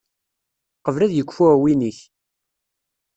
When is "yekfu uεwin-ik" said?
1.15-1.99